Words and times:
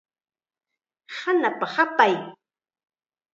Hanapa 1.17 1.65
hapay. 1.75 2.15